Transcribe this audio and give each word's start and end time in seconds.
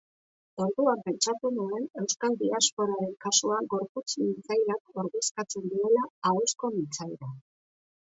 Orduan 0.63 1.03
pentsatu 1.09 1.51
nuen 1.57 1.85
euskal 2.03 2.33
diasporaren 2.41 3.13
kasuan 3.27 3.71
gorputz 3.75 4.09
mintzairak 4.25 5.01
ordezkatzen 5.07 5.71
duela 5.77 6.11
ahozko 6.33 6.77
mintzaira. 6.81 7.35